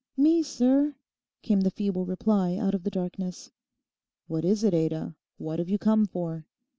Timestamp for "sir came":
0.41-1.61